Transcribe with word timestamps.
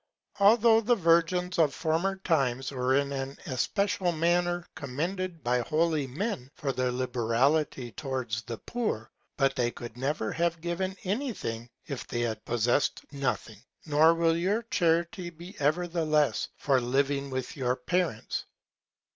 Although 0.39 0.81
the 0.81 0.95
Virgins 0.95 1.59
of 1.59 1.75
former 1.75 2.15
Times 2.15 2.71
were 2.71 2.95
in 2.95 3.11
an 3.11 3.37
especial 3.45 4.11
Manner 4.11 4.65
commended 4.73 5.43
by 5.43 5.59
holy 5.59 6.07
Men, 6.07 6.49
for 6.55 6.71
their 6.73 6.89
Liberality 6.89 7.91
towards 7.91 8.41
the 8.41 8.57
Poor; 8.57 9.11
but 9.37 9.55
they 9.55 9.69
could 9.69 9.95
never 9.97 10.31
have 10.31 10.59
given 10.59 10.97
any 11.03 11.33
Thing, 11.33 11.69
if 11.85 12.07
they 12.07 12.21
had 12.21 12.43
possessed 12.45 13.05
nothing. 13.11 13.61
Nor 13.85 14.15
will 14.15 14.35
your 14.35 14.63
Charity 14.71 15.29
be 15.29 15.55
ever 15.59 15.87
the 15.87 16.03
less 16.05 16.49
for 16.57 16.81
living 16.81 17.29
with 17.29 17.55
your 17.55 17.75
Parents. 17.75 18.45